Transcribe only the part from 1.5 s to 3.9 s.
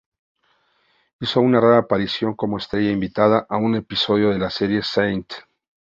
rara aparición como estrella invitada en un